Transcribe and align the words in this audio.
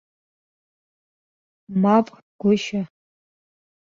Мап, 1.81 2.07
гәышьа! 2.39 2.81